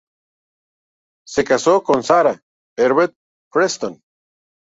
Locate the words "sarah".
2.03-2.41